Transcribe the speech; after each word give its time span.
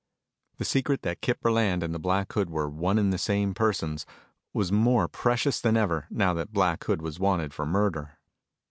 The 0.57 0.65
secret 0.65 1.03
that 1.03 1.21
Kip 1.21 1.41
Burland 1.43 1.83
and 1.83 1.93
the 1.93 1.99
Black 1.99 2.33
Hood 2.33 2.49
were 2.49 2.67
one 2.67 2.97
and 2.97 3.13
the 3.13 3.19
same 3.19 3.53
persons 3.53 4.03
was 4.51 4.71
more 4.71 5.07
precious 5.07 5.61
than 5.61 5.77
ever, 5.77 6.07
now 6.09 6.33
that 6.33 6.51
Black 6.51 6.83
Hood 6.85 7.03
was 7.03 7.19
wanted 7.19 7.53
for 7.53 7.67
murder. 7.67 8.17